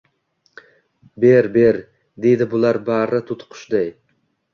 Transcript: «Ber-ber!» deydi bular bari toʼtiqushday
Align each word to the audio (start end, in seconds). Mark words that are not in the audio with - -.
«Ber-ber!» 1.23 1.77
deydi 2.25 2.47
bular 2.55 2.79
bari 2.87 3.21
toʼtiqushday 3.29 3.93